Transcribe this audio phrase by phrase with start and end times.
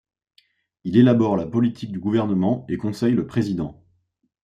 [0.83, 3.83] Il élabore la politique du gouvernement et conseille le Président.